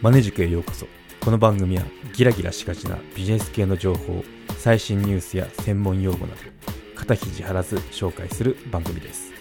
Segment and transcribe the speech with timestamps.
[0.00, 0.86] マネ塾へようこそ。
[1.20, 1.82] この番組は
[2.14, 4.22] ギラギラしがちなビジネス系の情報
[4.56, 6.40] 最新ニュースや専門用語など
[6.94, 9.32] 肩肘張らず紹介する番組です。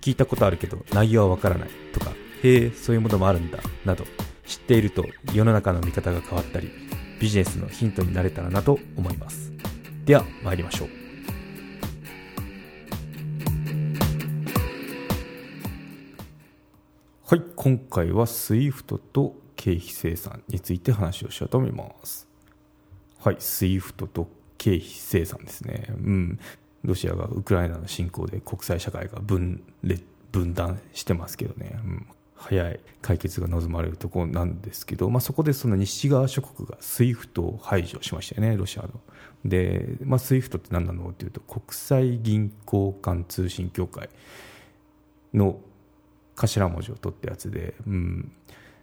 [0.00, 2.10] 聞いたことあるけど内容はわからないとか
[2.42, 4.04] へえそういうものもあるんだなど
[4.44, 6.68] 知っていると世の中の見方が変わったり
[7.20, 9.52] ビジネスのヒントになれたらなと思います。
[10.04, 10.88] では参りましょう。
[17.28, 22.28] はい今回は SWIFT と経費生産について話をしようと思います。
[23.18, 24.28] はい SWIFT と
[24.58, 25.86] 経費生産ですね。
[25.88, 26.38] うん。
[26.84, 32.06] ロシアがウクライナの侵攻で国際社会が分裂分断してますけどね、うん、
[32.36, 38.90] 早い解決が望まれるところなんですけど、まあ、そこでその西側諸国が SWIFT を排除しましたよね、ロシアの。
[39.44, 44.10] で、まあ、SWIFT って何なのっていうと、国際銀行間通信協会
[45.34, 45.58] の
[46.36, 48.32] 頭文字を取ったやつで、うん、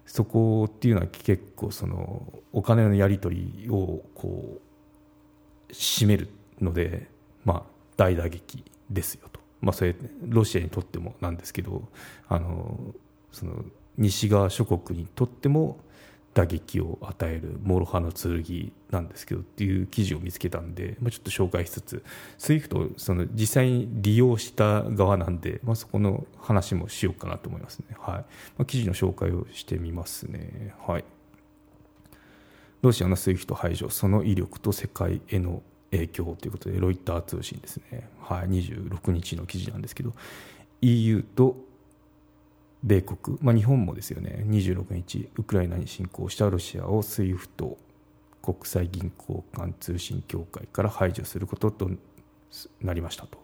[0.06, 4.60] そこっていうのは結構そのお金のやり取りをこ
[5.70, 6.30] う占める
[6.62, 7.08] ので、
[7.46, 7.64] まあ、
[7.98, 9.40] 大打撃ですよと。
[9.62, 9.96] まあ、それ
[10.28, 11.88] ロシアにとってもなんですけど
[12.28, 12.94] あの
[13.32, 13.64] その
[13.98, 15.80] 西側諸国にとっても
[16.34, 22.04] 打撃を与える諸刃の剣なんですけどっていう記事を見つけたんで、まあ、ちょっと紹介しつつ
[22.40, 28.16] SWIFT その実際に利用した側なんで、まあ、そこの話もしようかなと思いますね、はい。
[28.16, 28.24] ま
[28.60, 31.06] あ、記事の紹介をしてみますね、はい、
[32.82, 40.14] ロシアの SWIFT 排除その威力と世界への影響ということでロイター通信ですね、はい、26日の記事なんですけど
[40.82, 41.56] EU と
[42.84, 47.78] 米国、まあ、日本もですよね26日ウクライナに侵攻したロシアを SWIFT
[48.42, 51.90] 国際銀行間通信協会から排除することと
[52.82, 53.40] なりましたと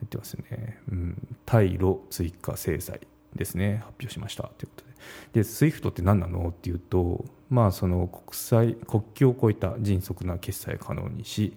[0.00, 3.00] 言ってますね、うん、対ロ追加制裁
[3.34, 4.90] ですね発表しましたということで。
[5.32, 11.56] で SWIFT って何なのっていうと、まあ、その国際国境を越えた迅速な決済を可能にし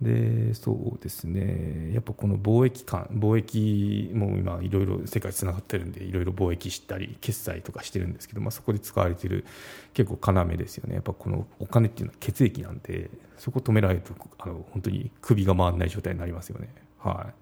[0.00, 1.92] でそうですね。
[1.94, 9.46] やっぱこの貿易間貿易も今いろいろ世界つながってるんでいろいろ貿易したり決済とかしてるんですけど、まあ、そこで使われてる
[9.94, 10.96] 結構要ですよね。
[10.96, 13.08] やっぱこのお金っていうのは血液なんで
[13.38, 16.68] そこ止められるとあの本当に首が回らない状態になりますよね。
[16.98, 17.34] はい。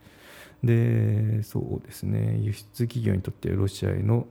[0.64, 2.38] でそうですね。
[2.40, 4.26] 輸出企業にとってロシアへの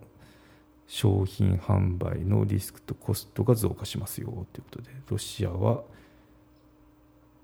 [0.87, 5.83] 商品販売のリスクとコストが増加しますよということでロシアは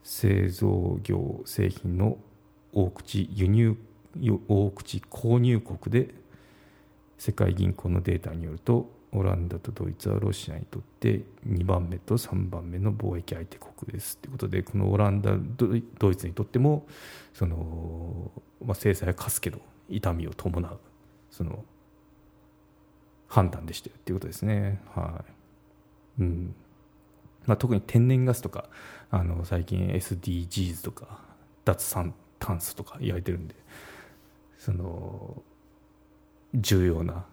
[0.03, 2.17] 製造業製品の
[2.73, 3.77] 大口輸入
[4.47, 6.13] 大口購入国で
[7.17, 15.31] 世界銀行のデータによるとオランダとドイツはロシアにとって2番目と3番目の貿易相手国ですということでこのオランダ
[15.97, 16.85] ドイツにとっても
[17.33, 18.31] その、
[18.63, 19.59] まあ、制裁は科すけど
[19.89, 20.79] 痛みを伴う
[21.31, 21.63] その
[23.27, 24.81] 判断でしたよっていうことですね。
[24.93, 25.23] は
[26.19, 26.55] いうん
[27.45, 28.69] まあ、特に天然ガスとか
[29.09, 31.21] あの最近 SDGs とか
[31.65, 31.95] 脱
[32.37, 33.55] 炭素とか言われてるんで
[34.57, 35.41] その
[36.53, 37.25] 重要な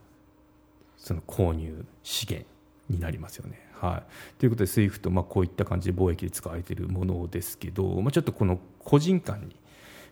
[0.97, 2.49] その購入資源
[2.89, 3.67] になりますよね。
[3.81, 9.57] はい、ということで SWIFT、まあ、こういった感じで貿易で使われているものですけど、まあ、ちょっとこの個人間に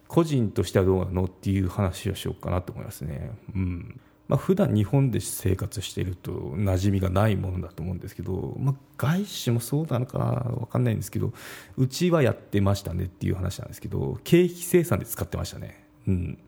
[0.06, 3.30] 個人としてはどうなのっていう話をしようかなと思いますね。
[3.54, 11.34] うんまあ、普段日本で生活していると馴染みがないものだと思うんですけど、まあ、外資もそうなのかな分かんないんですけど
[11.76, 15.83] うちはやってましたねっていう話なんですけど経費生産で使ってましたね。
[16.08, 16.38] うん。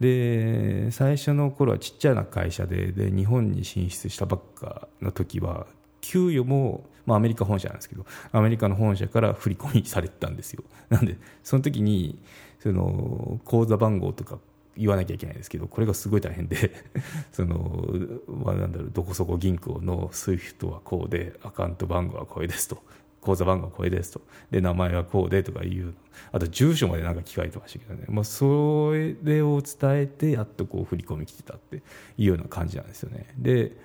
[0.00, 5.66] で最初の頃はちっちゃな会社でで日本に進出したばっかの時は
[6.00, 10.62] 給与も、まあ、アメリカ本社なんですけどアメリカの本社から振り込みされてたんですよ。
[10.88, 12.18] なんでその時に
[12.60, 14.38] その口座番号とか
[14.76, 16.72] 言わなきゃいけないんですけどこれがすごい大変で
[17.32, 17.84] その、
[18.28, 22.82] まあ、なんだろうどこそこ銀行の SWIFT はこうでアカウント番号はこれですと。
[23.20, 24.20] 口座番号これですと。
[24.50, 25.94] で名前はこうでとかいう。
[26.32, 28.92] あと住所までなんか聞かれてましたけどね、まあ、そ
[29.22, 31.76] れを伝えてやっとこう振り込み来てたって
[32.16, 33.26] いうような感じなんですよね。
[33.38, 33.76] で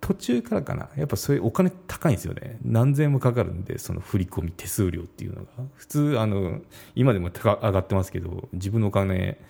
[0.00, 0.88] 途中からかな。
[0.96, 2.58] やっぱそういうお金高いんですよね。
[2.62, 5.50] 何千円もかかるんでその振り込み手数料っていうのが。
[5.74, 6.60] 普通あの
[6.94, 9.40] 今でも高上がってますけど自分のお金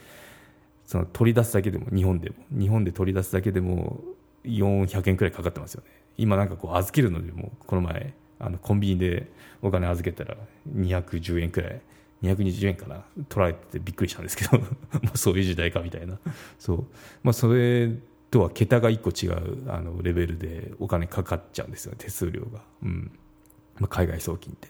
[0.87, 2.37] その取り出すだけでも日本でも。
[2.51, 4.01] 日本で取り出すだけでも
[4.45, 5.91] 400円くらいかかってますよね。
[6.17, 8.15] 今なんかこう預けるのでもこの前。
[8.39, 9.31] あのコンビニで
[9.63, 10.37] お金預けたら
[10.75, 11.81] 210円くらい。
[12.23, 13.05] 220円かな。
[13.29, 14.59] 取られててびっくりしたんですけど。
[14.59, 14.67] も
[15.15, 16.19] うそういう時代かみたいな。
[16.59, 16.87] そう、
[17.23, 17.93] まあ、それ
[18.31, 21.95] とは桁が1個違うあのレベルでお金かかっちゃうんですよ。
[21.97, 23.13] 手数料が、うん。
[23.79, 24.69] まあ、海外送金って。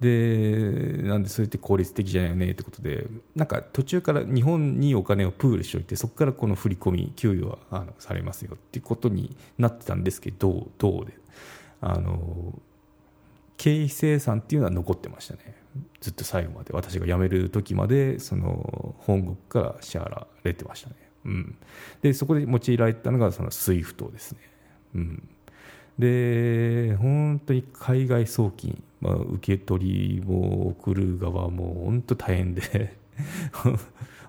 [0.00, 11.20] でなんでそれって効率的じゃないよねってことでなんか途中から日本にお金をプールしておいてそこからこの振り込み給与はあのされますよっていうことになってたんですけどどうで。
[11.82, 12.60] あの
[13.60, 15.54] 経費生産っていうのは残ってましたね。
[16.00, 16.72] ずっと最後まで。
[16.72, 20.96] 私が辞める時までその本国から支払われてましたね、
[21.26, 21.58] うん、
[22.00, 24.38] でそこで用いられたのがその SWIFT ですね、
[24.94, 25.28] うん、
[25.98, 32.96] で本当に海外送金、まあ、受け取りも送る側も本当大変で。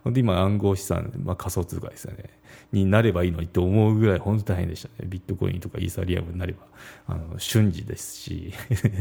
[0.03, 2.29] 本当今暗号資産、まあ、仮想通貨ですよね。
[2.71, 5.07] になればいいのにと思うぐらい本当大変でしたね。
[5.07, 6.65] ビットコインとかイーサリアムになれば。
[7.07, 8.53] あの瞬時ですし。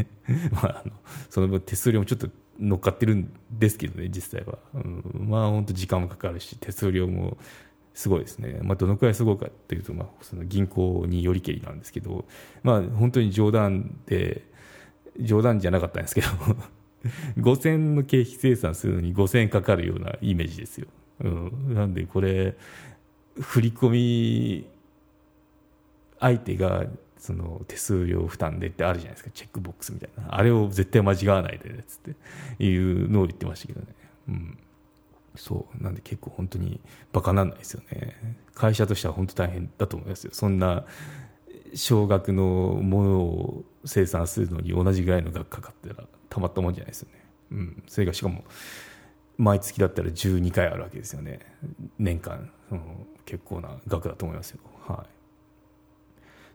[0.52, 0.92] まあ、あの
[1.28, 2.28] その分手数料もちょっと
[2.60, 7.38] 乗っかってるんですけどね実際は、うん、まあ本当時間もかかるし手数料も
[7.94, 12.24] すごいですね、まあ、どのくらいすごいかというと、まあ、その銀行によりけりなんですけど、
[12.62, 14.44] まあ、本当に冗談で
[15.18, 16.28] 冗談じゃなかったんですけど。
[17.38, 20.86] 5000の経費生産するのに5000円かかるようなイメージですよ、
[21.20, 22.56] うん、なんでこれ
[23.38, 24.66] 振り込み
[26.18, 26.86] 相手が
[27.20, 29.30] その手数料負担でってあるじゃないですか。
[29.32, 30.34] チェックボックスみたいな。
[30.34, 32.64] あれを絶対間違わないでねっつって。
[32.64, 33.86] いうのを言ってましたけどね、
[34.28, 34.58] うん、
[35.34, 35.82] そう。
[35.82, 36.80] なんで結構本当に
[37.12, 38.16] バカなんないですよね。
[38.54, 40.30] 会社としては本当大変だと思いますよ。
[40.32, 40.86] そんな
[41.74, 46.08] 少額のものを生産するのに同じぐらいの額かかったら。
[46.30, 48.44] たまったもんじゃないですよね、うん、それがしかも
[49.36, 51.40] 毎月だったら12回あるわけですよね。
[51.98, 52.80] 年間、うん、
[53.24, 54.60] 結構な額だと思いますよ。
[54.86, 55.06] は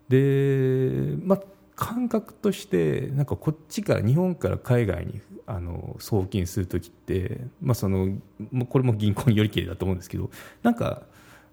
[0.08, 0.12] い。
[0.12, 1.42] でまあ
[1.76, 8.18] 感覚としてなんかこっちから日本から海外にあの送金する時って、まあ、その
[8.70, 10.30] これも銀行によりきりだと思うんですけど
[10.64, 11.04] なんか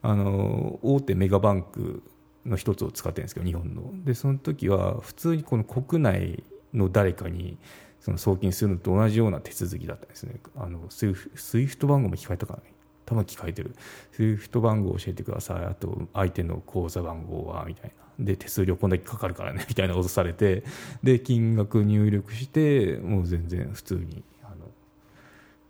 [0.02, 2.02] あの大手メガバンク
[2.44, 3.90] の一つを使ってるんですけど日本の。
[4.04, 7.56] でその時は普通にこの国内の誰かに
[8.02, 10.34] その送金するのと同じような手続きだったんですね。
[10.56, 12.60] あのスイフ SWIFT 番号も聞かれたかな
[13.06, 13.76] 多分聞かれてる。
[14.10, 15.64] SWIFT 番号教えてください。
[15.64, 18.24] あと相手の口座番号はみたいな。
[18.24, 19.64] で手数料こんだけかかるからね。
[19.68, 20.64] みたいなことされて。
[21.04, 24.68] で金額入力してもう全然普通にあの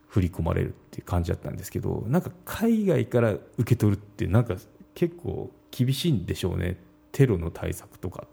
[0.08, 4.56] 振り込まれるっていう感じだったんですけどなんか海外から受け取るってなんか
[4.94, 6.78] 結構厳しいんでしょうね。
[7.12, 8.28] テロの対策とかっ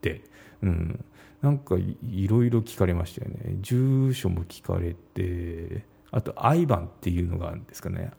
[0.00, 0.22] て、
[0.62, 1.04] うん、
[1.42, 3.56] なんかいろいろ聞かれましたよね。
[3.60, 8.12] 住所も聞かれてあと IBAN っていうのがあるんですかね。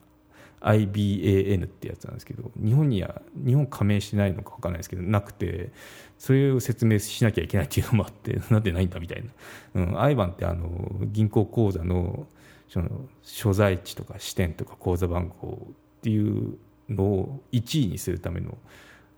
[0.61, 5.71] IBAN ってやつなんですけど日本には日本加盟してないのか分かんないですけどなくて
[6.19, 9.23] それを説明しなきゃいけないっていうのもあって なんでないんだみたい
[9.73, 10.69] な、うん、IBAN ってあの
[11.05, 12.27] 銀行口座の
[12.69, 16.57] その所在地とか支店とか口座番号っていう
[16.89, 18.57] のを1位にするための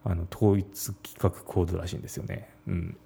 [0.05, 2.49] あの統一規格コードらしいんですよね。
[2.67, 2.97] うん、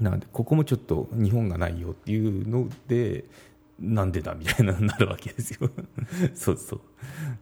[0.00, 3.24] なのでここもちょっと日本がないよっていうので
[3.78, 5.70] なんでだみたいな なるわけですよ。
[6.34, 6.80] そうそう、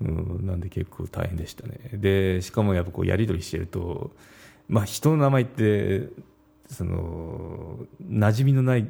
[0.04, 1.78] うん、なんで結構大変でしたね。
[1.94, 4.14] でしかもやっぱこうやり取りしてると
[4.68, 6.08] まあ人の名前って
[6.66, 8.88] その馴染みのない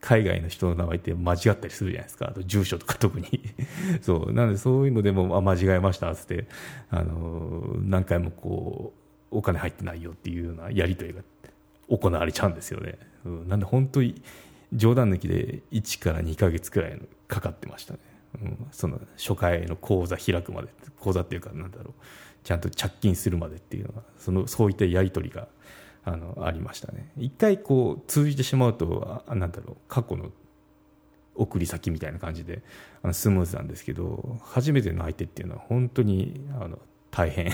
[0.00, 2.28] 海外の人の名前って間違ったりするじゃないですか。
[2.28, 3.26] あと住所とか特に。
[4.02, 4.32] そう。
[4.32, 6.46] なのでそういうのでもあ間違えましたっつって
[6.90, 8.92] あの何回もこ
[9.30, 11.22] うお金入ってないよっていうようなやり取りが
[11.88, 14.22] 行われちゃうんですよね、うん、なんで本当に
[14.72, 18.00] 冗談抜きで1から2か月くらいかかってましたね、
[18.42, 20.68] うん、その初回の口座開くまで。
[21.04, 21.92] 口座っていうかなんだろう。
[22.42, 25.48] ちゃんと着金するまでっていうのはそのそういったやり取りが
[26.04, 27.10] あのありましたね。
[27.16, 29.76] 一回こう通じてしまうとあなんだろう。
[29.88, 30.30] 過去の
[31.36, 32.62] 送り先みたいな感じで
[33.02, 36.78] あのスムーズなんですけど初めての相手っていうのは本当にあの
[37.10, 37.52] 大変。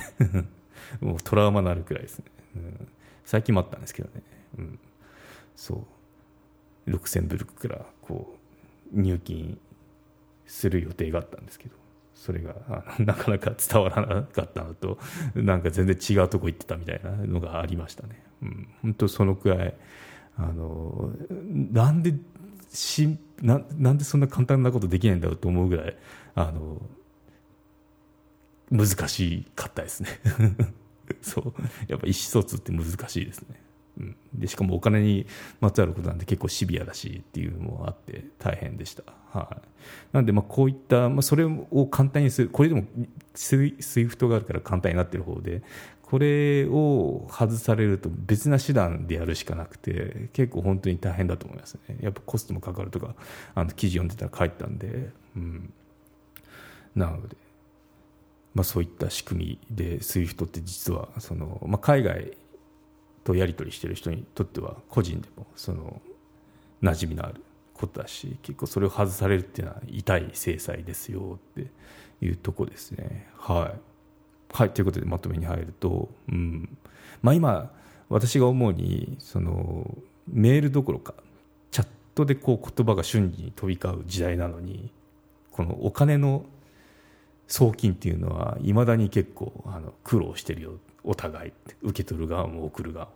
[1.00, 2.24] もうトラウマになるくらいですね、
[2.56, 2.88] うん、
[3.30, 4.22] 最近もあったんですけどね、
[4.58, 4.78] うん、
[5.54, 5.86] そ
[6.86, 6.90] う。
[6.90, 8.36] ルクセンブルクからこ
[8.92, 9.56] う入金
[10.48, 11.76] する予定があったんですけど。
[12.12, 12.54] それが
[12.98, 14.98] なかなか伝わらなかったのと
[15.34, 19.74] なんか全然違うとこ行ってたみたいなのがありましたね、うん、本当そのくらい
[20.36, 22.12] あのなんで
[22.68, 25.96] しななんでそんな簡単なことできないんだろうと思うぐらい
[26.34, 26.82] あの
[28.70, 30.10] 難しかったですね。
[31.22, 31.54] そう。
[31.88, 33.60] やっぱ意思疎通って難しいですね、
[33.98, 35.26] うん、でしかもお金に
[35.60, 39.66] まつわることなんで結構シビアだしっていうのもあって大変でした、はい、
[40.12, 42.84] なんでまあこういった、まあ、それを簡単にするこれでも
[43.34, 45.62] スイ SWIFT があるから簡単になってる方で
[46.02, 51.98] これを外されると別な手段でやるしかなくて結構本当に大変だと思いますね。
[52.00, 53.14] やっぱコストもかかるとか
[53.54, 55.72] あの記事読んでたら書いてたんで、うん、
[56.96, 57.36] なので、
[58.54, 62.36] まあ、そういった仕組みで SWIFT って実はその、まあ、海外
[63.24, 66.00] とやり取りしてる人にとっては個人でもその
[66.82, 67.42] 馴染みのある
[67.74, 71.70] ことだし結構それを外されるっていうのは痛い制裁ですよって
[72.24, 73.28] いうとこですね。
[73.36, 73.80] はい。
[74.52, 76.76] はい、ということでまとめに入ると、うん。
[77.22, 77.70] まあ、今、
[78.08, 79.96] 私が思うにその
[80.28, 81.14] メールどころか
[81.70, 84.90] チャットでこう言葉が瞬時に飛び交う時代なのに
[85.52, 86.44] このお金の
[87.50, 90.72] 送金っていうのはいまだに結構あの苦労してるよ。
[91.02, 91.52] お互い
[91.82, 93.12] 受け取る側も送る側も、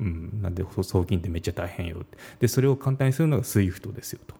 [0.00, 2.04] うん、なんで送金ってめっちゃ大変よ
[2.40, 4.34] でそれを簡単にするのが SWIFT ですよと。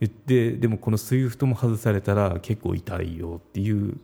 [0.00, 3.96] 言ってでもこの SWIFT も外されたら結構痛いよっていう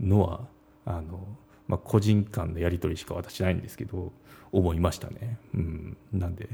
[0.00, 0.40] のは
[0.84, 1.20] あの、
[1.68, 4.12] まあ、個人間のやり取りしか私ないんですけど
[4.50, 6.48] 思いましたね、うん、なんで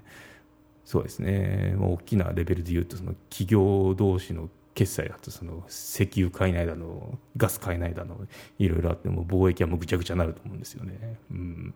[0.85, 8.19] そうですね、まあ、大きなレベルで言うとその企業同士の決済だとその石油買えないだのガス買えないだの
[8.59, 11.75] いろいろあっても貿易はもうぐちゃぐちゃになると思うんですよね、うん、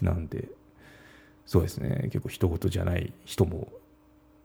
[0.00, 0.48] なんで
[1.46, 3.72] そうですね結構人事じゃない人も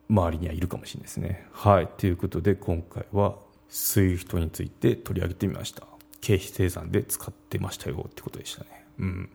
[0.09, 3.35] 周りにはいるかもしれないですねはいということで今回は
[3.69, 5.85] SWIFT について取り上げてみました
[6.21, 8.85] 経費生産で使ってましたよってことでしたね。
[8.99, 9.29] うん。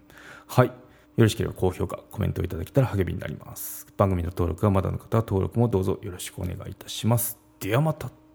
[0.46, 0.68] はい。
[0.68, 0.74] よ
[1.16, 3.86] ろしければ高評価、コメントいただけたら励みになります。
[3.96, 7.38] 番組の登録がまだの方は登録もどうぞよろしくお願いいたします。
[7.60, 8.25] ではまた。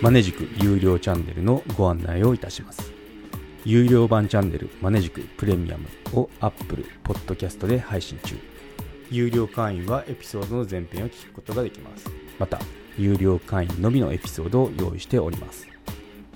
[0.00, 2.92] マネジク有料チャンネルのご案内をいたします。
[3.64, 8.36] 有料版チャンネルマネジクプレミアムを Apple Podcast で配信中。
[9.10, 12.06] 有料会員はエピソードの前編を聞くことができます。
[12.38, 12.60] また、
[12.96, 15.68] 有料会員のみのエピソードを用意しております。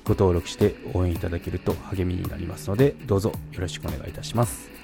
[0.05, 4.82] ご登録して応援いただけると励みになりますのでどうぞよろしくお願いいたします